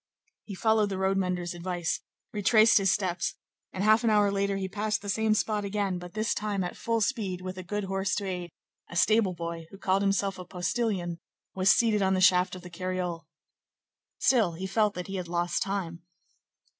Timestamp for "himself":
10.01-10.39